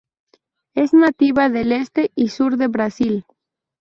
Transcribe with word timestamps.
Es 0.73 0.95
nativa 0.95 1.49
del 1.49 1.71
este 1.71 2.11
y 2.15 2.29
sur 2.29 2.57
de 2.57 2.65
Brasil. 2.67 3.23